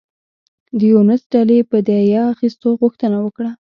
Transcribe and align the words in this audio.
د 0.77 0.79
یونس 0.91 1.21
ډلې 1.33 1.57
د 1.69 1.73
دیه 1.87 2.21
اخیستو 2.33 2.69
غوښتنه 2.81 3.17
وکړه. 3.21 3.51